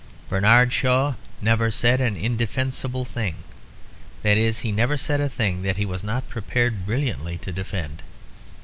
[0.29, 1.13] Bernard Shaw
[1.43, 3.35] never said an indefensible thing;
[4.23, 8.01] that is, he never said a thing that he was not prepared brilliantly to defend.